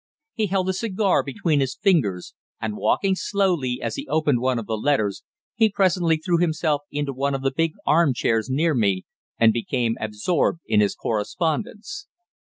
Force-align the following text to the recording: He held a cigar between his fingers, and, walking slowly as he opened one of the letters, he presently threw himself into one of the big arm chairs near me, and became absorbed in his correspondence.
He 0.33 0.47
held 0.47 0.67
a 0.67 0.73
cigar 0.73 1.21
between 1.21 1.59
his 1.59 1.75
fingers, 1.75 2.33
and, 2.59 2.75
walking 2.75 3.13
slowly 3.13 3.79
as 3.83 3.97
he 3.97 4.07
opened 4.07 4.39
one 4.41 4.57
of 4.57 4.65
the 4.65 4.75
letters, 4.75 5.21
he 5.53 5.69
presently 5.69 6.17
threw 6.17 6.39
himself 6.39 6.81
into 6.89 7.13
one 7.13 7.35
of 7.35 7.43
the 7.43 7.53
big 7.55 7.73
arm 7.85 8.15
chairs 8.15 8.49
near 8.49 8.73
me, 8.73 9.05
and 9.37 9.53
became 9.53 9.97
absorbed 10.01 10.61
in 10.65 10.79
his 10.79 10.95
correspondence. 10.95 12.07